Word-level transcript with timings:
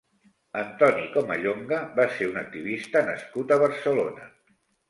Antoni 0.61 1.03
Comallonge 1.17 1.79
va 2.01 2.07
ser 2.15 2.31
un 2.31 2.41
activista 2.43 3.07
nascut 3.11 3.55
a 3.57 3.63
Barcelona. 3.67 4.31